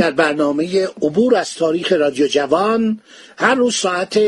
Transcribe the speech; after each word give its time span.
در 0.00 0.10
برنامه 0.10 0.86
عبور 0.86 1.36
از 1.36 1.54
تاریخ 1.54 1.92
رادیو 1.92 2.26
جوان 2.26 3.00
هر 3.36 3.54
روز 3.54 3.74
ساعت 3.76 4.18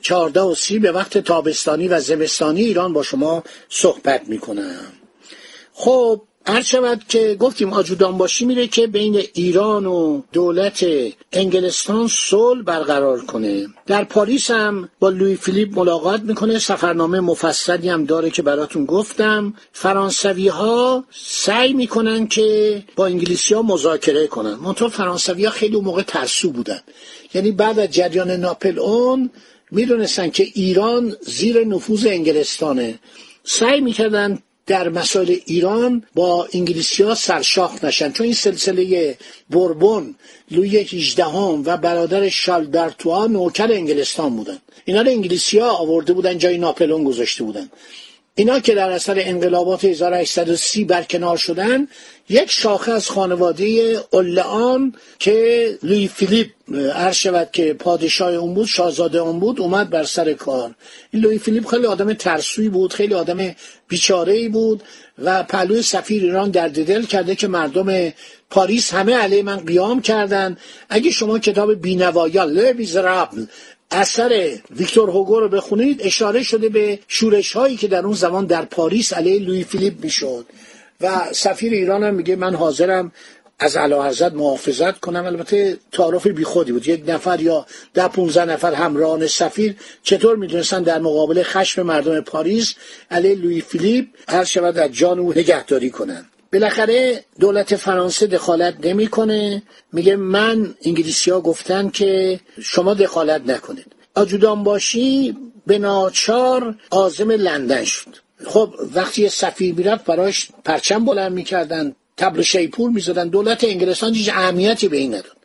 چهارده 0.00 0.40
و 0.40 0.54
سی 0.54 0.78
به 0.78 0.92
وقت 0.92 1.18
تابستانی 1.18 1.88
و 1.88 2.00
زمستانی 2.00 2.62
ایران 2.62 2.92
با 2.92 3.02
شما 3.02 3.44
صحبت 3.68 4.28
می 4.28 4.38
کنم 4.38 4.92
خب 5.72 6.22
هر 6.46 6.62
شود 6.62 7.02
که 7.08 7.36
گفتیم 7.40 7.72
آجودان 7.72 8.18
باشی 8.18 8.44
میره 8.44 8.66
که 8.66 8.86
بین 8.86 9.22
ایران 9.34 9.86
و 9.86 10.22
دولت 10.32 10.86
انگلستان 11.32 12.08
صلح 12.08 12.62
برقرار 12.62 13.20
کنه. 13.24 13.66
در 13.86 14.04
پاریس 14.04 14.50
هم 14.50 14.88
با 15.00 15.08
لوی 15.08 15.36
فیلیپ 15.36 15.78
ملاقات 15.78 16.20
می‌کنه. 16.20 16.58
سفرنامه 16.58 17.20
مفصلی 17.20 17.88
هم 17.88 18.04
داره 18.04 18.30
که 18.30 18.42
براتون 18.42 18.84
گفتم. 18.84 19.54
فرانسوی 19.72 20.48
ها 20.48 21.04
سعی 21.24 21.72
می‌کنن 21.72 22.26
که 22.26 22.82
با 22.96 23.06
انگلیسی 23.06 23.54
ها 23.54 23.62
مذاکره 23.62 24.26
کنن. 24.26 24.54
منطقه 24.54 24.88
فرانسوی 24.88 25.44
ها 25.44 25.50
خیلی 25.50 25.74
اون 25.76 25.84
موقع 25.84 26.02
ترسو 26.02 26.50
بودن. 26.50 26.80
یعنی 27.34 27.52
بعد 27.52 27.78
از 27.78 27.90
جریان 27.90 28.30
ناپل 28.30 28.78
اون 28.78 29.30
می‌دونستن 29.70 30.30
که 30.30 30.46
ایران 30.54 31.16
زیر 31.20 31.64
نفوذ 31.64 32.06
انگلستانه. 32.06 32.98
سعی 33.44 33.80
می‌کردن 33.80 34.38
در 34.66 34.88
مسائل 34.88 35.36
ایران 35.46 36.02
با 36.14 36.48
انگلیسی 36.52 37.02
ها 37.02 37.14
سرشاخ 37.14 37.84
نشن. 37.84 38.12
چون 38.12 38.24
این 38.24 38.34
سلسله 38.34 39.16
بربون 39.50 40.14
لوی 40.50 40.78
18 40.78 41.24
هم 41.24 41.62
و 41.66 41.76
برادر 41.76 42.28
شالبرتوها 42.28 43.26
نوکر 43.26 43.72
انگلستان 43.72 44.36
بودن. 44.36 44.58
اینا 44.84 45.02
رو 45.02 45.08
انگلیسی 45.08 45.58
ها 45.58 45.70
آورده 45.70 46.12
بودن 46.12 46.38
جای 46.38 46.58
ناپلون 46.58 47.04
گذاشته 47.04 47.44
بودن. 47.44 47.68
اینا 48.34 48.60
که 48.60 48.74
در 48.74 48.90
اثر 48.90 49.14
انقلابات 49.18 49.84
1830 49.84 50.84
برکنار 50.84 51.36
شدن 51.36 51.88
یک 52.28 52.50
شاخه 52.50 52.92
از 52.92 53.08
خانواده 53.08 53.98
اولعان 54.10 54.94
که 55.18 55.78
لوی 55.82 56.08
فیلیپ 56.08 56.50
عرض 56.94 57.16
شود 57.16 57.48
که 57.52 57.74
پادشاه 57.74 58.34
اون 58.34 58.54
بود 58.54 58.66
شاهزاده 58.66 59.18
اون 59.18 59.40
بود 59.40 59.60
اومد 59.60 59.90
بر 59.90 60.04
سر 60.04 60.32
کار. 60.32 60.74
این 61.10 61.22
لوی 61.22 61.38
فیلیپ 61.38 61.66
خیلی 61.66 61.86
آدم 61.86 62.12
ترسوی 62.12 62.68
بود 62.68 62.92
خیلی 62.92 63.14
آدم 63.14 63.54
بیچاره 63.88 64.32
ای 64.32 64.48
بود 64.48 64.82
و 65.18 65.42
پهلوی 65.42 65.82
سفیر 65.82 66.22
ایران 66.22 66.50
درد 66.50 66.84
دل 66.84 67.02
کرده 67.02 67.34
که 67.34 67.48
مردم 67.48 68.12
پاریس 68.50 68.94
همه 68.94 69.14
علیه 69.14 69.42
من 69.42 69.56
قیام 69.56 70.02
کردن. 70.02 70.56
اگه 70.88 71.10
شما 71.10 71.38
کتاب 71.38 71.74
بینوایان 71.74 72.48
Les 72.48 72.70
Misérables 72.70 73.44
اثر 73.92 74.58
ویکتور 74.76 75.10
هوگو 75.10 75.40
رو 75.40 75.48
بخونید 75.48 76.02
اشاره 76.02 76.42
شده 76.42 76.68
به 76.68 76.98
شورش 77.08 77.52
هایی 77.52 77.76
که 77.76 77.88
در 77.88 78.06
اون 78.06 78.14
زمان 78.14 78.46
در 78.46 78.64
پاریس 78.64 79.12
علیه 79.12 79.38
لوی 79.38 79.64
فیلیپ 79.64 80.04
می‌شد. 80.04 80.46
و 81.00 81.28
سفیر 81.32 81.72
ایران 81.72 82.04
هم 82.04 82.14
میگه 82.14 82.36
من 82.36 82.54
حاضرم 82.54 83.12
از 83.58 83.76
علا 83.76 84.08
حضرت 84.08 84.32
محافظت 84.32 85.00
کنم. 85.00 85.26
البته 85.26 85.78
تعارف 85.92 86.26
بیخودی 86.26 86.72
بود. 86.72 86.88
یک 86.88 87.04
نفر 87.06 87.40
یا 87.40 87.66
ده 87.94 88.08
پونزه 88.08 88.44
نفر 88.44 88.74
همراهان 88.74 89.26
سفیر 89.26 89.76
چطور 90.02 90.36
می‌دونستن 90.36 90.82
در 90.82 90.98
مقابل 90.98 91.42
خشم 91.42 91.82
مردم 91.82 92.20
پاریس 92.20 92.74
علیه 93.10 93.34
لوی 93.34 93.60
فیلیپ 93.60 94.06
هر 94.28 94.44
شود 94.44 94.78
از 94.78 94.92
جان 94.92 95.18
او 95.18 95.32
نگهداری 95.32 95.90
کنن 95.90 96.26
بالاخره 96.52 97.24
دولت 97.40 97.76
فرانسه 97.76 98.26
دخالت 98.26 98.74
نمی‌کنه. 98.86 99.62
میگه 99.92 100.16
من 100.16 100.74
انگلیسی 100.84 101.30
ها 101.30 101.40
گفتن 101.40 101.88
که 101.88 102.40
شما 102.62 102.94
دخالت 102.94 103.42
نکنید. 103.46 103.86
آجودان 104.14 104.64
باشی 104.64 105.36
به 105.66 105.78
ناچار 105.78 106.74
آزم 106.90 107.30
لندن 107.30 107.84
شد. 107.84 108.16
خب 108.46 108.74
وقتی 108.94 109.28
سفیر 109.28 109.74
می‌رفت 109.74 110.04
براش 110.04 110.48
پرچم 110.64 111.04
بلند 111.04 111.32
می‌کردن 111.32 111.94
تبل 112.16 112.42
شیپور 112.42 112.90
می‌زدن. 112.90 113.28
دولت 113.28 113.64
انگلستان 113.64 114.14
هیچ 114.14 114.28
اهمیتی 114.28 114.88
به 114.88 114.96
این 114.96 115.14
نداد. 115.14 115.36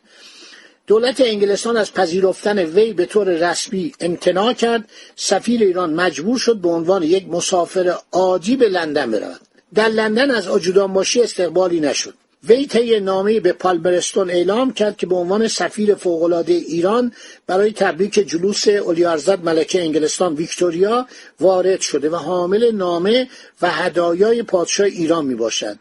دولت 0.86 1.20
انگلستان 1.20 1.76
از 1.76 1.92
پذیرفتن 1.92 2.58
وی 2.58 2.92
به 2.92 3.06
طور 3.06 3.28
رسمی 3.28 3.92
امتناع 4.00 4.52
کرد. 4.52 4.84
سفیر 5.16 5.62
ایران 5.62 5.94
مجبور 5.94 6.38
شد 6.38 6.56
به 6.56 6.68
عنوان 6.68 7.02
یک 7.02 7.28
مسافر 7.28 7.94
عادی 8.12 8.56
به 8.56 8.68
لندن 8.68 9.10
برود. 9.10 9.40
در 9.74 9.88
لندن 9.88 10.30
از 10.30 10.48
آجودان 10.48 10.92
باشی 10.92 11.22
استقبالی 11.22 11.80
نشد. 11.80 12.14
وی 12.44 12.66
طی 12.66 13.00
نامه 13.00 13.40
به 13.40 13.52
پالمرستون 13.52 14.30
اعلام 14.30 14.72
کرد 14.72 14.96
که 14.96 15.06
به 15.06 15.14
عنوان 15.14 15.48
سفیر 15.48 15.94
فوقالعاده 15.94 16.52
ایران 16.52 17.12
برای 17.46 17.72
تبریک 17.72 18.14
جلوس 18.14 18.68
اولیارزد 18.68 19.44
ملکه 19.44 19.82
انگلستان 19.82 20.34
ویکتوریا 20.34 21.06
وارد 21.40 21.80
شده 21.80 22.10
و 22.10 22.16
حامل 22.16 22.70
نامه 22.70 23.28
و 23.62 23.70
هدایای 23.70 24.42
پادشاه 24.42 24.86
ایران 24.86 25.24
می 25.26 25.34
باشد 25.34 25.78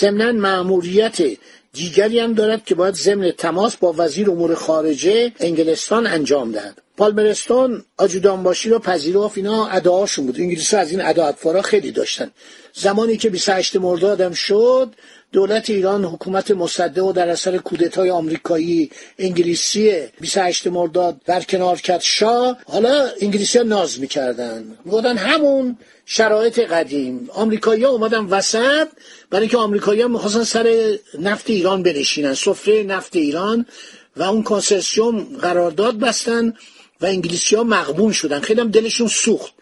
ضمنا 0.00 0.32
مأموریت 0.32 1.18
دیگری 1.72 2.20
هم 2.20 2.34
دارد 2.34 2.64
که 2.64 2.74
باید 2.74 2.94
ضمن 2.94 3.30
تماس 3.30 3.76
با 3.76 3.94
وزیر 3.98 4.30
امور 4.30 4.54
خارجه 4.54 5.32
انگلستان 5.40 6.06
انجام 6.06 6.52
دهد. 6.52 6.82
پالمرستون 7.00 7.84
آجودانباشی 7.98 8.70
رو 8.70 8.78
پذیرفت 8.78 9.36
اینا 9.38 9.66
ادعاشون 9.66 10.26
بود. 10.26 10.40
انگلیسی 10.40 10.76
از 10.76 10.90
این 10.90 11.00
ادا 11.00 11.62
خیلی 11.62 11.90
داشتن. 11.90 12.30
زمانی 12.72 13.16
که 13.16 13.30
28 13.30 13.76
مردادم 13.76 14.32
شد 14.32 14.94
دولت 15.32 15.70
ایران 15.70 16.04
حکومت 16.04 16.50
مصدق 16.50 17.04
و 17.04 17.12
در 17.12 17.28
اثر 17.28 17.58
کودتای 17.58 18.10
آمریکایی 18.10 18.90
انگلیسی 19.18 19.92
28 20.20 20.66
مرداد 20.66 21.20
برکنار 21.26 21.76
کرد 21.76 22.00
شاه. 22.00 22.58
حالا 22.66 23.08
انگلیسی 23.20 23.58
ها 23.58 23.64
ناز 23.64 24.00
می‌کردن. 24.00 24.78
می‌گفتن 24.84 25.16
همون 25.16 25.78
شرایط 26.06 26.58
قدیم. 26.58 27.28
آمریکایی 27.32 27.84
ها 27.84 27.90
اومدن 27.90 28.24
وسط 28.24 28.88
برای 29.30 29.42
اینکه 29.42 29.58
آمریکایی 29.58 30.02
ها 30.02 30.08
می‌خواستن 30.08 30.44
سر 30.44 30.96
نفت 31.18 31.50
ایران 31.50 31.82
بنشینن. 31.82 32.34
سفره 32.34 32.82
نفت 32.82 33.16
ایران 33.16 33.66
و 34.16 34.22
اون 34.22 34.42
کنسرسیوم 34.42 35.18
قرارداد 35.42 35.98
بستن. 35.98 36.54
و 37.00 37.06
انگلیسی 37.06 37.56
ها 37.56 37.64
مغبون 37.64 38.12
شدن. 38.12 38.40
خیلی 38.40 38.60
هم 38.60 38.70
دلشون 38.70 39.08
سوخت. 39.08 39.54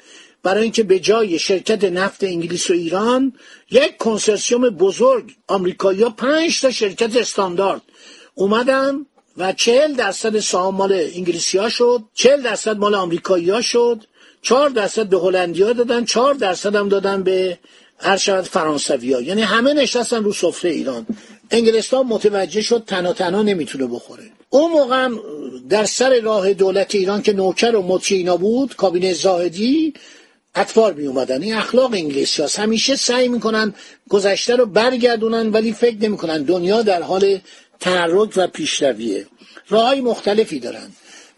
برای 0.43 0.63
اینکه 0.63 0.83
به 0.83 0.99
جای 0.99 1.39
شرکت 1.39 1.85
نفت 1.85 2.25
انگلیس 2.25 2.71
و 2.71 2.73
ایران 2.73 3.33
یک 3.71 3.97
کنسرسیوم 3.97 4.69
بزرگ 4.69 5.33
آمریکایی 5.47 6.03
ها 6.03 6.11
پنج 6.11 6.61
تا 6.61 6.71
شرکت 6.71 7.17
استاندارد 7.17 7.83
اومدن 8.35 9.07
و 9.37 9.53
چهل 9.53 9.95
درصد 9.95 10.39
سهام 10.39 10.75
مال 10.75 10.93
انگلیسی 10.93 11.59
ها 11.59 11.69
شد 11.69 12.03
چهل 12.15 12.43
درصد 12.43 12.77
مال 12.77 12.95
آمریکایی 12.95 13.51
ها 13.51 13.63
شد 13.63 14.05
چهار 14.43 14.69
درصد 14.69 15.07
به 15.07 15.19
هلندی 15.19 15.63
ها 15.63 15.73
دادن 15.73 16.05
چهار 16.05 16.35
درصد 16.35 16.77
هم 16.77 16.89
دادن 16.89 17.23
به 17.23 17.59
هر 17.99 18.17
شود 18.17 18.45
فرانسوی 18.45 19.13
ها 19.13 19.21
یعنی 19.21 19.43
همه 19.43 19.75
نشستن 19.75 20.25
رو 20.25 20.33
سفره 20.33 20.71
ایران. 20.71 21.07
انگلستان 21.51 22.07
متوجه 22.07 22.61
شد 22.61 22.85
تنها 22.87 23.13
تنها 23.13 23.43
نمی‌تونه 23.43 23.87
بخوره. 23.87 24.31
اون 24.51 24.73
موقع 24.73 25.05
هم 25.05 25.21
در 25.69 25.85
سر 25.85 26.21
راه 26.21 26.53
دولت 26.53 26.95
ایران 26.95 27.23
که 27.23 27.33
نوکر 27.33 27.77
و 27.77 27.83
مطیع 27.83 28.19
اینا 28.19 28.37
بود 28.37 28.77
کابینه 28.77 29.13
زاهدی 29.13 29.95
اطفار 30.55 30.93
می 30.93 31.07
اومدن 31.07 31.43
این 31.43 31.55
اخلاق 31.55 31.93
انگلیسی 31.93 32.43
هست 32.43 32.59
همیشه 32.59 32.97
سعی 32.97 33.29
می‌کنن 33.29 33.75
گذشته 34.09 34.57
رو 34.57 34.67
برگردونن 34.67 35.49
ولی 35.49 35.73
فکر 35.73 35.97
نمی‌کنن 35.97 36.43
دنیا 36.43 36.83
در 36.83 37.03
حال 37.03 37.39
تحرک 37.81 38.31
و 38.37 38.47
پیشرویه. 38.47 39.27
راه 39.69 39.87
های 39.87 40.01
مختلفی 40.01 40.61
دارن. 40.61 40.89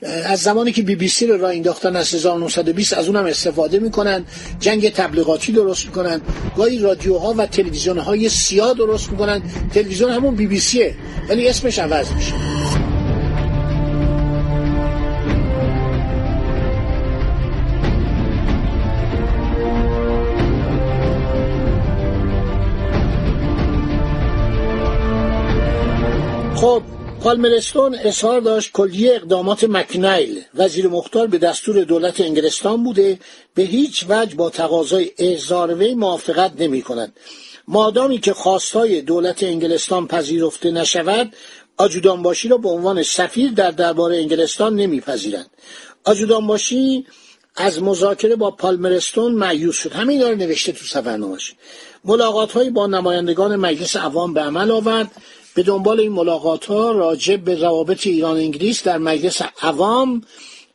از 0.02 0.40
زمانی 0.40 0.72
که 0.72 0.82
بی 0.82 0.94
بی 0.94 1.08
سی 1.08 1.26
رو 1.26 1.40
راه 1.40 1.50
انداختن 1.50 1.96
از 1.96 2.14
1920 2.14 2.92
از 2.92 3.06
اونم 3.06 3.24
استفاده 3.24 3.78
می‌کنن. 3.78 4.24
جنگ 4.60 4.92
تبلیغاتی 4.92 5.52
درست 5.52 5.86
می‌کنن. 5.86 6.20
گاهی 6.56 6.78
رادیوها 6.78 7.34
و 7.36 7.46
تلویزیون 7.46 7.98
های 7.98 8.28
سیاه 8.28 8.74
درست 8.74 9.10
می‌کنن. 9.10 9.42
تلویزیون 9.74 10.10
همون 10.10 10.34
بی 10.34 10.46
بی 10.46 10.60
سیه 10.60 10.94
ولی 11.28 11.48
اسمش 11.48 11.78
عوض 11.78 12.12
میشه. 12.12 12.49
خب 26.60 26.82
پالمرستون 27.22 27.94
اظهار 27.94 28.40
داشت 28.40 28.72
کلیه 28.72 29.14
اقدامات 29.14 29.64
مکنایل. 29.64 30.42
وزیر 30.54 30.88
مختار 30.88 31.26
به 31.26 31.38
دستور 31.38 31.84
دولت 31.84 32.20
انگلستان 32.20 32.84
بوده 32.84 33.18
به 33.54 33.62
هیچ 33.62 34.06
وجه 34.08 34.36
با 34.36 34.50
تقاضای 34.50 35.10
احضار 35.18 35.74
وی 35.74 35.94
موافقت 35.94 36.52
نمی 36.58 36.82
کند. 36.82 37.12
مادامی 37.68 38.18
که 38.18 38.32
خواستای 38.32 39.00
دولت 39.00 39.42
انگلستان 39.42 40.06
پذیرفته 40.06 40.70
نشود 40.70 41.32
آجودانباشی 41.76 42.48
را 42.48 42.56
به 42.56 42.68
عنوان 42.68 43.02
سفیر 43.02 43.50
در 43.50 43.70
دربار 43.70 44.12
انگلستان 44.12 44.74
نمیپذیرند 44.74 45.50
آجودانباشی 46.04 47.06
از 47.56 47.82
مذاکره 47.82 48.36
با 48.36 48.50
پالمرستون 48.50 49.32
معیوس 49.32 49.76
شد. 49.76 49.92
همین 49.92 50.22
رو 50.22 50.34
نوشته 50.34 50.72
تو 50.72 50.84
سفرنامه‌اش 50.84 51.54
ملاقات 52.04 52.58
با 52.58 52.86
نمایندگان 52.86 53.56
مجلس 53.56 53.96
عوام 53.96 54.34
به 54.34 54.40
عمل 54.40 54.70
آورد. 54.70 55.10
به 55.54 55.62
دنبال 55.62 56.00
این 56.00 56.12
ملاقات 56.12 56.66
ها 56.66 56.90
راجع 56.90 57.36
به 57.36 57.54
روابط 57.54 58.06
ایران 58.06 58.36
انگلیس 58.36 58.82
در 58.82 58.98
مجلس 58.98 59.42
عوام 59.62 60.22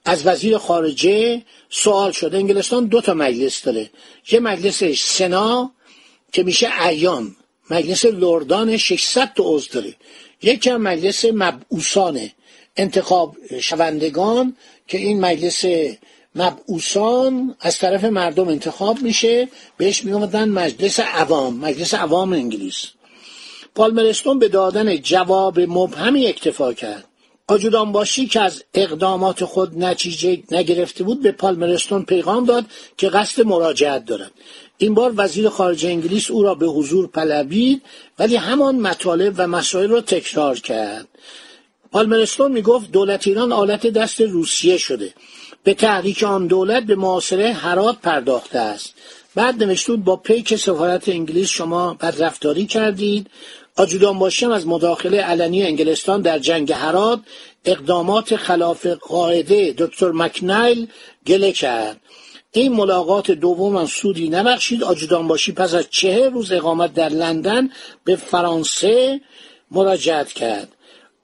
از 0.05 0.27
وزیر 0.27 0.57
خارجه 0.57 1.41
سوال 1.69 2.11
شد 2.11 2.35
انگلستان 2.35 2.85
دو 2.85 3.01
تا 3.01 3.13
مجلس 3.13 3.63
داره. 3.63 3.89
یه 4.31 4.39
مجلس 4.39 4.83
سنا 5.17 5.71
که 6.31 6.43
میشه 6.43 6.83
ایان 6.85 7.35
مجلس 7.69 8.05
لردان 8.05 8.77
600 8.77 9.33
تا 9.35 9.43
عضو 9.43 9.73
داره. 9.73 9.95
یکی 10.41 10.69
هم 10.69 10.81
مجلس 10.81 11.25
مبعوثانه. 11.25 12.33
انتخاب 12.77 13.37
شوندگان 13.59 14.55
که 14.87 14.97
این 14.97 15.19
مجلس 15.19 15.65
مبعوثان 16.35 17.55
از 17.59 17.77
طرف 17.77 18.03
مردم 18.03 18.47
انتخاب 18.47 19.01
میشه. 19.01 19.47
بهش 19.77 20.03
می‌گفتن 20.03 20.49
مجلس 20.49 20.99
عوام. 20.99 21.55
مجلس 21.55 21.93
عوام 21.93 22.33
انگلیس. 22.33 22.94
پالمرستون 23.75 24.39
به 24.39 24.47
دادن 24.47 24.97
جواب 24.97 25.59
مبهمی 25.59 26.27
اکتفا 26.27 26.73
کرد. 26.73 27.03
آجودان 27.47 27.91
باشی 27.91 28.27
که 28.27 28.41
از 28.41 28.63
اقدامات 28.73 29.45
خود 29.45 29.83
نتیجه 29.83 30.43
نگرفته 30.51 31.03
بود 31.03 31.21
به 31.21 31.31
پالمرستون 31.31 32.03
پیغام 32.03 32.45
داد 32.45 32.65
که 32.97 33.09
قصد 33.09 33.45
مراجعت 33.45 34.05
دارد. 34.05 34.31
این 34.77 34.93
بار 34.93 35.13
وزیر 35.17 35.49
خارجه 35.49 35.89
انگلیس 35.89 36.31
او 36.31 36.43
را 36.43 36.55
به 36.55 36.67
حضور 36.67 37.07
پلبید 37.07 37.81
ولی 38.19 38.35
همان 38.35 38.75
مطالب 38.75 39.33
و 39.37 39.47
مسائل 39.47 39.89
را 39.89 40.01
تکرار 40.01 40.59
کرد. 40.59 41.07
پالمرستون 41.91 42.51
می‌گفت 42.51 42.91
دولت 42.91 43.27
ایران 43.27 43.51
آلت 43.51 43.87
دست 43.87 44.21
روسیه 44.21 44.77
شده. 44.77 45.13
به 45.63 45.73
تحریک 45.73 46.23
آن 46.23 46.47
دولت 46.47 46.83
به 46.83 46.95
معاصره 46.95 47.53
حرات 47.53 47.97
پرداخته 48.01 48.59
است. 48.59 48.93
بعد 49.35 49.63
نوشتود 49.63 50.03
با 50.03 50.15
پیک 50.15 50.55
سفارت 50.55 51.09
انگلیس 51.09 51.49
شما 51.49 51.93
بدرفتاری 51.93 52.65
کردید. 52.65 53.27
آجودان 53.77 54.19
باشیم 54.19 54.51
از 54.51 54.67
مداخله 54.67 55.21
علنی 55.21 55.63
انگلستان 55.63 56.21
در 56.21 56.39
جنگ 56.39 56.71
هرات 56.71 57.19
اقدامات 57.65 58.35
خلاف 58.35 58.85
قاعده 58.85 59.73
دکتر 59.77 60.11
مکنایل 60.11 60.87
گله 61.27 61.51
کرد 61.51 62.01
این 62.51 62.73
ملاقات 62.73 63.31
دوم 63.31 63.85
سودی 63.85 64.29
نبخشید. 64.29 64.83
آجودان 64.83 65.27
باشی 65.27 65.51
پس 65.51 65.73
از 65.73 65.85
چهر 65.89 66.29
روز 66.29 66.51
اقامت 66.51 66.93
در 66.93 67.09
لندن 67.09 67.69
به 68.03 68.15
فرانسه 68.15 69.21
مراجعت 69.71 70.33
کرد. 70.33 70.74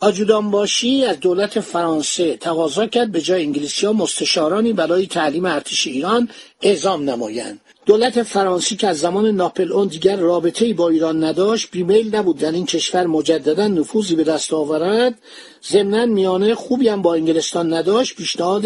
آجودان 0.03 0.51
باشی 0.51 1.05
از 1.05 1.19
دولت 1.19 1.59
فرانسه 1.59 2.37
تقاضا 2.37 2.87
کرد 2.87 3.11
به 3.11 3.21
جای 3.21 3.43
انگلیسی 3.43 3.85
ها 3.85 3.93
مستشارانی 3.93 4.73
برای 4.73 5.07
تعلیم 5.07 5.45
ارتش 5.45 5.87
ایران 5.87 6.29
اعزام 6.61 7.09
نمایند. 7.09 7.59
دولت 7.85 8.23
فرانسی 8.23 8.75
که 8.75 8.87
از 8.87 8.99
زمان 8.99 9.25
ناپل 9.25 9.71
اون 9.71 9.87
دیگر 9.87 10.15
رابطه 10.15 10.73
با 10.73 10.89
ایران 10.89 11.23
نداشت 11.23 11.71
بیمیل 11.71 12.15
نبود 12.15 12.37
در 12.37 12.51
این 12.51 12.65
کشور 12.65 13.07
مجددا 13.07 13.67
نفوذی 13.67 14.15
به 14.15 14.23
دست 14.23 14.53
آورد. 14.53 15.13
ضمنا 15.71 16.05
میانه 16.05 16.55
خوبی 16.55 16.87
هم 16.87 17.01
با 17.01 17.13
انگلستان 17.13 17.73
نداشت 17.73 18.15
پیشنهاد 18.15 18.65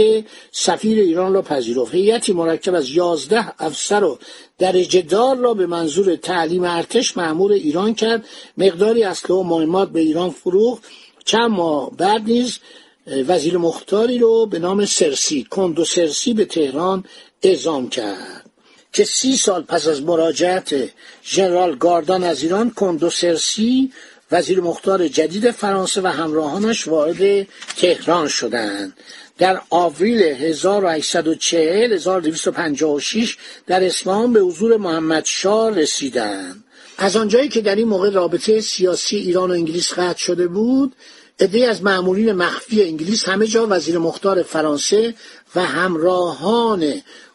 سفیر 0.51 0.99
ایران 0.99 1.33
را 1.33 1.41
پذیرفت. 1.41 1.95
هیئتی 1.95 2.33
مرکب 2.33 2.73
از 2.73 2.89
یازده 2.89 3.63
افسر 3.63 4.03
و 4.03 4.19
درجه 4.59 5.01
دار 5.01 5.37
را 5.37 5.53
به 5.53 5.67
منظور 5.67 6.15
تعلیم 6.15 6.63
ارتش 6.63 7.17
معمور 7.17 7.51
ایران 7.51 7.93
کرد. 7.93 8.25
مقداری 8.57 9.03
اسلحه 9.03 9.35
و 9.35 9.43
مهمات 9.43 9.89
به 9.89 9.99
ایران 9.99 10.29
فروخت. 10.29 10.83
چند 11.25 11.51
ماه 11.51 11.91
بعد 11.97 12.23
نیز 12.23 12.59
وزیر 13.07 13.57
مختاری 13.57 14.17
رو 14.17 14.45
به 14.45 14.59
نام 14.59 14.85
سرسی 14.85 15.43
کندو 15.43 15.85
سرسی 15.85 16.33
به 16.33 16.45
تهران 16.45 17.03
اعزام 17.43 17.89
کرد 17.89 18.49
که 18.93 19.03
سی 19.03 19.37
سال 19.37 19.63
پس 19.63 19.87
از 19.87 20.01
مراجعت 20.01 20.75
ژنرال 21.23 21.75
گاردان 21.75 22.23
از 22.23 22.43
ایران 22.43 22.71
کندو 22.71 23.09
سرسی 23.09 23.91
وزیر 24.31 24.61
مختار 24.61 25.07
جدید 25.07 25.51
فرانسه 25.51 26.01
و 26.01 26.07
همراهانش 26.07 26.87
وارد 26.87 27.47
تهران 27.77 28.27
شدند. 28.27 28.97
در 29.37 29.61
آوریل 29.69 30.21
1840 30.21 31.93
1256 31.93 33.37
در 33.67 33.83
اصفهان 33.83 34.33
به 34.33 34.39
حضور 34.39 34.77
محمد 34.77 35.25
شاه 35.25 35.69
رسیدند. 35.69 36.64
از 36.97 37.15
آنجایی 37.15 37.49
که 37.49 37.61
در 37.61 37.75
این 37.75 37.87
موقع 37.87 38.09
رابطه 38.09 38.61
سیاسی 38.61 39.17
ایران 39.17 39.51
و 39.51 39.53
انگلیس 39.53 39.93
قطع 39.93 40.17
شده 40.17 40.47
بود 40.47 40.95
عده 41.39 41.67
از 41.67 41.83
مأمورین 41.83 42.31
مخفی 42.31 42.83
انگلیس 42.83 43.29
همه 43.29 43.47
جا 43.47 43.67
وزیر 43.69 43.97
مختار 43.97 44.43
فرانسه 44.43 45.15
و 45.55 45.65
همراهان 45.65 46.93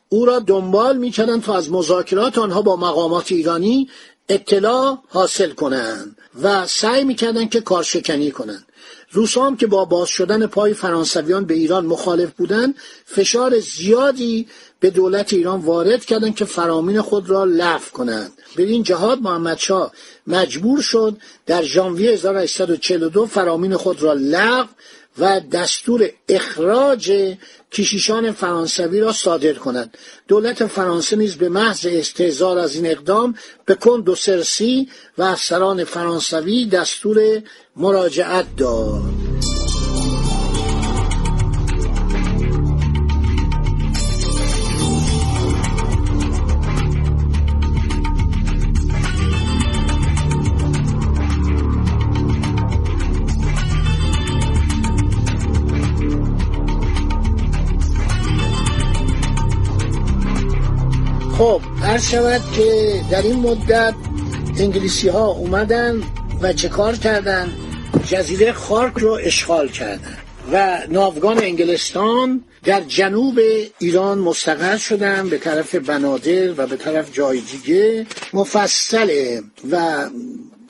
او 0.09 0.25
را 0.25 0.39
دنبال 0.39 0.99
می‌کردند 0.99 1.43
تا 1.43 1.57
از 1.57 1.71
مذاکرات 1.71 2.39
آنها 2.39 2.63
با 2.63 2.77
مقامات 2.77 3.33
ایرانی 3.33 3.89
اطلاع 4.29 4.99
حاصل 5.09 5.51
کنند 5.51 6.17
و 6.43 6.67
سعی 6.67 7.05
می‌کردند 7.05 7.51
که 7.51 7.61
کارشکنی 7.61 8.31
کنند. 8.31 8.67
روسام 9.13 9.57
که 9.57 9.67
با 9.67 9.85
باز 9.85 10.09
شدن 10.09 10.47
پای 10.47 10.75
فرانسویان 10.75 11.45
به 11.45 11.55
ایران 11.55 11.87
مخالف 11.87 12.31
بودند 12.31 12.75
فشار 13.05 13.61
زیادی 13.61 14.49
به 14.81 14.91
دولت 14.91 15.33
ایران 15.33 15.61
وارد 15.61 16.05
کردند 16.05 16.35
که 16.35 16.45
فرامین 16.45 17.01
خود 17.01 17.31
را 17.31 17.45
لغو 17.45 17.91
کنند. 17.93 18.33
به 18.57 18.63
این 18.63 18.83
جهاد 18.83 19.21
محمد 19.21 19.59
شاه 19.59 19.93
مجبور 20.27 20.81
شد 20.81 21.17
در 21.47 21.63
ژانویه 21.63 22.11
1842 22.11 23.27
فرامین 23.27 23.77
خود 23.77 24.03
را 24.03 24.13
لغو 24.13 24.69
و 25.19 25.41
دستور 25.41 26.11
اخراج 26.29 27.37
کشیشان 27.73 28.33
فرانسوی 28.33 29.01
را 29.01 29.13
صادر 29.13 29.53
کند. 29.53 29.99
دولت 30.29 30.67
فرانسه 30.67 31.17
نیز 31.17 31.37
به 31.37 31.49
محض 31.49 31.87
استهزار 31.87 32.59
از 32.59 32.75
این 32.75 32.87
اقدام 32.87 33.35
به 33.65 33.75
کند 33.75 34.09
و 34.09 34.15
سرسی 34.15 34.89
و 35.19 35.23
افسران 35.23 35.85
فرانسوی 35.85 36.67
دستور 36.67 37.43
مراجعت 37.77 38.47
داد. 38.57 39.30
خب 61.41 61.61
عرض 61.85 62.11
شود 62.11 62.43
که 62.57 63.01
در 63.11 63.23
این 63.23 63.37
مدت 63.37 63.95
انگلیسی 64.59 65.09
ها 65.09 65.27
اومدن 65.27 66.03
و 66.43 66.53
چه 66.53 66.69
کار 66.69 66.97
کردن؟ 66.97 67.53
جزیره 68.07 68.53
خارک 68.53 68.99
رو 68.99 69.19
اشغال 69.23 69.69
کردن 69.69 70.17
و 70.53 70.79
ناوگان 70.89 71.39
انگلستان 71.39 72.45
در 72.65 72.81
جنوب 72.81 73.39
ایران 73.79 74.19
مستقر 74.19 74.77
شدن 74.77 75.29
به 75.29 75.39
طرف 75.39 75.75
بنادر 75.75 76.61
و 76.61 76.67
به 76.67 76.77
طرف 76.77 77.13
جای 77.13 77.41
دیگه. 77.41 78.07
مفصله 78.33 79.43
و 79.71 80.07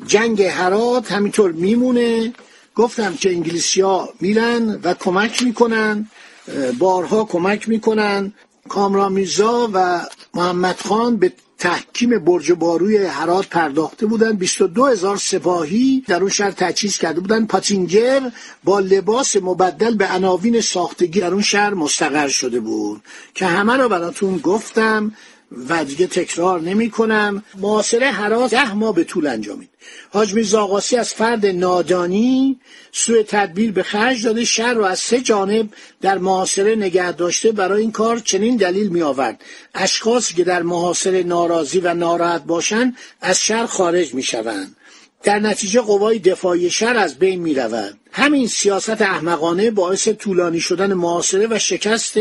جنگ 0.06 0.42
هرات 0.42 1.12
همینطور 1.12 1.52
میمونه. 1.52 2.32
گفتم 2.74 3.14
که 3.14 3.30
انگلیسی 3.30 3.80
ها 3.80 4.08
میرن 4.20 4.80
و 4.84 4.94
کمک 4.94 5.42
می‌کنن 5.42 6.08
بارها 6.78 7.24
کمک 7.24 7.68
می‌کنن. 7.68 8.32
کامران 8.68 9.12
میرزا 9.12 9.70
و 9.72 10.06
محمد 10.34 10.80
خان 10.80 11.16
به 11.16 11.32
تحکیم 11.58 12.18
برج 12.18 12.52
باروی 12.52 12.96
هرات 12.96 13.48
پرداخته 13.48 14.06
بودند. 14.06 14.38
22 14.38 14.86
هزار 14.86 15.16
سپاهی 15.16 16.04
در 16.06 16.20
اون 16.20 16.30
شهر 16.30 16.50
تجهیز 16.50 16.98
کرده 16.98 17.20
بودند. 17.20 17.48
پاتینجر 17.48 18.20
با 18.64 18.80
لباس 18.80 19.36
مبدل 19.36 19.94
به 19.94 20.08
عناوین 20.12 20.60
ساختگی 20.60 21.20
در 21.20 21.32
اون 21.32 21.42
شهر 21.42 21.74
مستقر 21.74 22.28
شده 22.28 22.60
بود. 22.60 23.02
که 23.34 23.46
همه 23.46 23.76
را 23.76 23.88
براتون 23.88 24.38
گفتم 24.38 25.12
و 25.68 25.84
دیگه 25.84 26.06
تکرار 26.06 26.60
نمی 26.60 26.90
کنم 26.90 27.44
معاصره 27.58 28.10
حراس 28.10 28.50
ده 28.50 28.74
ماه 28.74 28.94
به 28.94 29.04
طول 29.04 29.26
انجامید. 29.26 29.68
حاج 30.10 30.34
میرزا 30.34 30.62
آقاسی 30.62 30.96
از 30.96 31.14
فرد 31.14 31.46
نادانی 31.46 32.60
سوء 32.92 33.22
تدبیر 33.22 33.72
به 33.72 33.82
خرج 33.82 34.24
داده 34.24 34.44
شهر 34.44 34.74
را 34.74 34.88
از 34.88 34.98
سه 34.98 35.20
جانب 35.20 35.68
در 36.00 36.18
محاصره 36.18 36.74
نگه 36.74 37.12
داشته. 37.12 37.52
برای 37.52 37.80
این 37.80 37.92
کار 37.92 38.18
چنین 38.18 38.56
دلیل 38.56 38.88
می 38.88 39.02
آورد 39.02 39.42
اشخاصی 39.74 40.34
که 40.34 40.44
در 40.44 40.62
محاصره 40.62 41.22
ناراضی 41.22 41.80
و 41.80 41.94
ناراحت 41.94 42.44
باشند 42.44 42.96
از 43.20 43.40
شهر 43.40 43.66
خارج 43.66 44.14
می 44.14 44.22
شوند 44.22 44.76
در 45.22 45.38
نتیجه 45.38 45.80
قوای 45.80 46.18
دفاعی 46.18 46.70
شهر 46.70 46.96
از 46.96 47.18
بین 47.18 47.40
می 47.40 47.54
رود. 47.54 47.98
همین 48.12 48.46
سیاست 48.46 49.02
احمقانه 49.02 49.70
باعث 49.70 50.08
طولانی 50.08 50.60
شدن 50.60 50.92
معاصره 50.92 51.46
و 51.50 51.58
شکست 51.58 52.14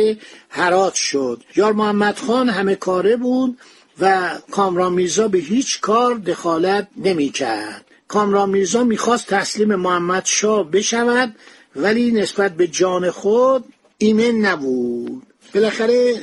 هرات 0.49 0.93
شد. 0.93 1.43
یار 1.55 1.73
محمد 1.73 2.17
خان 2.17 2.49
همه 2.49 2.75
کاره 2.75 3.15
بود 3.15 3.57
و 4.01 4.31
کامران 4.51 4.93
میرزا 4.93 5.27
به 5.27 5.37
هیچ 5.37 5.81
کار 5.81 6.15
دخالت 6.15 6.87
نمی 6.97 7.29
کرد 7.29 7.85
کامران 8.07 8.49
میرزا 8.49 8.83
می‌خواست 8.83 9.27
تسلیم 9.27 9.75
محمد 9.75 10.25
شاه 10.25 10.71
بشود 10.71 11.35
ولی 11.75 12.11
نسبت 12.11 12.55
به 12.55 12.67
جان 12.67 13.11
خود 13.11 13.63
ایمن 13.97 14.45
نبود. 14.45 15.23
بالاخره 15.55 16.15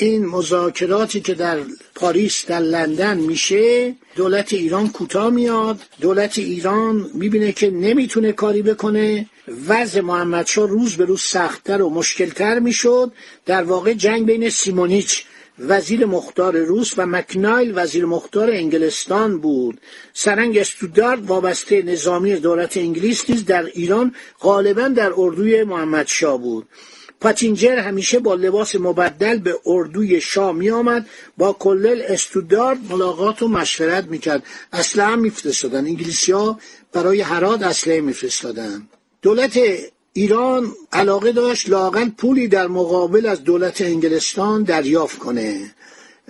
این 0.00 0.26
مذاکراتی 0.26 1.20
که 1.20 1.34
در 1.34 1.58
پاریس 1.94 2.46
در 2.46 2.60
لندن 2.60 3.18
میشه 3.18 3.94
دولت 4.16 4.52
ایران 4.52 4.88
کوتاه 4.88 5.30
میاد. 5.30 5.78
دولت 6.00 6.38
ایران 6.38 7.10
می‌بینه 7.14 7.52
که 7.52 7.70
نمی‌تونه 7.70 8.32
کاری 8.32 8.62
بکنه. 8.62 9.26
وضع 9.68 10.00
محمدشاه 10.00 10.68
روز 10.68 10.96
به 10.96 11.04
روز 11.04 11.20
سختتر 11.20 11.82
و 11.82 11.90
مشکلتر 11.90 12.58
می‌شد. 12.58 13.12
در 13.46 13.62
واقع 13.62 13.92
جنگ 13.92 14.26
بین 14.26 14.50
سیمونیچ 14.50 15.24
وزیر 15.58 16.06
مختار 16.06 16.56
روس 16.56 16.92
و 16.96 17.06
مکنایل 17.06 17.72
وزیر 17.74 18.06
مختار 18.06 18.50
انگلستان 18.50 19.38
بود. 19.38 19.80
سرنگ 20.12 20.58
استودارد 20.58 21.26
وابسته 21.26 21.82
نظامی 21.82 22.34
دولت 22.34 22.76
انگلیس 22.76 23.30
نیز 23.30 23.44
در 23.44 23.64
ایران 23.64 24.14
غالبا 24.40 24.88
در 24.88 25.12
اردوی 25.16 25.64
محمدشاه 25.64 26.38
بود. 26.38 26.66
پاتینجر 27.20 27.78
همیشه 27.78 28.18
با 28.18 28.34
لباس 28.34 28.76
مبدل 28.76 29.38
به 29.38 29.56
اردوی 29.66 30.20
شاه 30.20 30.52
می 30.52 30.70
آمد 30.70 31.06
با 31.36 31.52
کلل 31.52 32.02
استودارد 32.08 32.78
ملاقات 32.90 33.42
و 33.42 33.48
مشورت 33.48 34.04
می‌کرد. 34.04 34.42
اسلحه 34.72 35.06
هم 35.06 35.18
میفرستادن. 35.18 35.86
انگلیسی 35.86 36.32
ها 36.32 36.58
برای 36.92 37.20
هرات 37.20 37.62
اسلحه 37.62 38.00
میفرستادن. 38.00 38.88
دولت 39.22 39.58
ایران 40.12 40.72
علاقه 40.92 41.32
داشت 41.32 41.68
لاقل 41.68 42.08
پولی 42.08 42.48
در 42.48 42.66
مقابل 42.66 43.26
از 43.26 43.44
دولت 43.44 43.80
انگلستان 43.80 44.62
دریافت 44.62 45.18
کنه. 45.18 45.74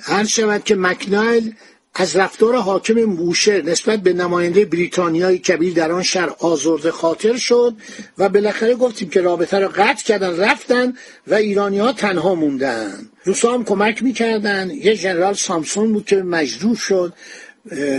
هر 0.02 0.24
شود 0.24 0.64
که 0.64 0.74
مکنایل 0.74 1.54
از 1.94 2.16
رفتار 2.16 2.56
حاکم 2.56 2.94
موشر 2.94 3.62
نسبت 3.62 4.00
به 4.00 4.12
نماینده 4.12 4.64
بریتانیای 4.64 5.38
کبیر 5.38 5.74
در 5.74 5.92
آن 5.92 6.02
شهر 6.02 6.30
آزرده 6.38 6.90
خاطر 6.90 7.36
شد 7.36 7.74
و 8.18 8.28
بالاخره 8.28 8.74
گفتیم 8.74 9.08
که 9.08 9.20
رابطه 9.20 9.58
را 9.58 9.68
قطع 9.68 10.04
کردن 10.04 10.36
رفتن 10.36 10.94
و 11.26 11.34
ایرانی 11.34 11.78
ها 11.78 11.92
تنها 11.92 12.34
موندن. 12.34 13.08
روسا 13.24 13.54
هم 13.54 13.64
کمک 13.64 14.02
می‌کردن. 14.02 14.70
یه 14.70 14.96
جنرال 14.96 15.34
سامسون 15.34 15.92
بود 15.92 16.06
که 16.06 16.16
مجروح 16.16 16.76
شد. 16.76 17.12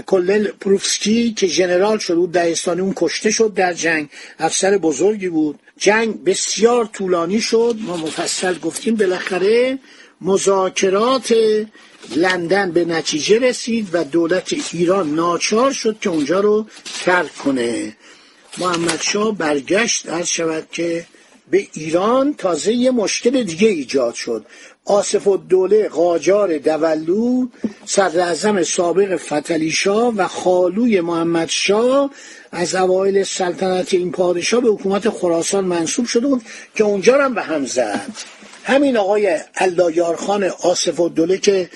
کلل 0.06 0.48
پروفسکی 0.48 1.34
که 1.34 1.48
ژنرال 1.48 1.98
شد 1.98 2.16
بود 2.16 2.32
دهستانی 2.32 2.82
اون 2.82 2.94
کشته 2.96 3.32
شد 3.32 3.54
در 3.54 3.74
جنگ. 3.74 4.10
افسر 4.40 4.78
بزرگی 4.78 5.30
بود. 5.30 5.60
جنگ 5.78 6.24
بسیار 6.24 6.86
طولانی 6.86 7.42
شد. 7.42 7.76
ما 7.80 7.98
مفصل 7.98 8.60
گفتیم. 8.60 8.96
بالاخره 8.96 9.80
مذاکرات 10.22 11.34
لندن 12.16 12.72
به 12.72 12.86
نتیجه 12.86 13.40
رسید 13.40 13.90
و 13.94 14.04
دولت 14.04 14.54
ایران 14.74 15.16
ناچار 15.16 15.72
شد 15.72 16.00
که 16.02 16.10
اونجا 16.10 16.40
رو 16.40 16.66
ترک 17.06 17.36
کنه. 17.36 17.98
محمد 18.58 19.02
شاه 19.02 19.38
برگشت 19.38 20.10
از 20.10 20.30
شود 20.30 20.68
که 20.72 21.06
به 21.52 21.68
ایران 21.74 22.34
تازه 22.34 22.74
یه 22.74 22.92
مشکل 22.92 23.44
دیگه 23.44 23.68
ایجاد 23.68 24.14
شد. 24.14 24.46
آصف 24.86 25.28
الدوله 25.28 25.88
قاجار 25.90 26.58
دولو 26.58 27.48
صدر 27.86 28.64
سابق 28.64 29.16
فتلی 29.16 29.72
شاه 29.72 30.14
و 30.16 30.28
خالوی 30.28 31.02
محمد 31.02 31.50
شاه 31.50 32.12
از 32.52 32.76
اوایل 32.76 33.24
سلطنت 33.24 33.94
این 33.94 34.12
پادشاه 34.12 34.62
به 34.62 34.70
حکومت 34.70 35.10
خراسان 35.10 35.66
منصوب 35.66 36.06
شده 36.06 36.28
بود 36.28 36.42
که 36.76 36.84
اونجا 36.84 37.24
هم 37.24 37.34
به 37.34 37.42
هم 37.42 37.66
زد. 37.66 38.16
همین 38.64 38.98
آقای 38.98 39.40
اللایارخان 39.56 40.44
آصف 40.44 41.00
الدوله 41.00 41.38
که 41.38 41.70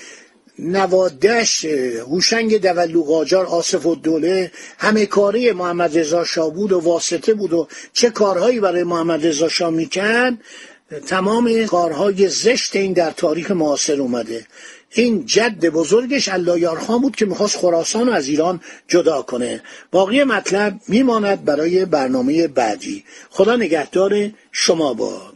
نوادش 0.58 1.64
هوشنگ 1.64 2.60
دولو 2.60 3.02
قاجار 3.02 3.46
آصف 3.46 3.86
الدوله 3.86 4.50
همه 4.78 5.06
کاری 5.06 5.52
محمد 5.52 5.98
رضا 5.98 6.24
شاه 6.24 6.54
بود 6.54 6.72
و 6.72 6.80
واسطه 6.80 7.34
بود 7.34 7.52
و 7.52 7.68
چه 7.92 8.10
کارهایی 8.10 8.60
برای 8.60 8.84
محمد 8.84 9.26
رضا 9.26 9.48
شاه 9.48 9.70
می‌کرد 9.70 10.34
تمام 11.06 11.64
کارهای 11.64 12.28
زشت 12.28 12.76
این 12.76 12.92
در 12.92 13.10
تاریخ 13.10 13.50
معاصر 13.50 14.00
اومده. 14.00 14.46
این 14.92 15.26
جد 15.26 15.66
بزرگش 15.66 16.28
اللایارخان 16.28 17.00
بود 17.00 17.16
که 17.16 17.26
می‌خواست 17.26 17.56
خراسان 17.56 18.08
از 18.08 18.28
ایران 18.28 18.60
جدا 18.88 19.22
کنه. 19.22 19.62
باقی 19.90 20.24
مطلب 20.24 20.80
میماند 20.88 21.44
برای 21.44 21.84
برنامه 21.84 22.48
بعدی. 22.48 23.04
خدا 23.30 23.56
نگهدار 23.56 24.30
شما 24.52 24.94
باد 24.94 25.35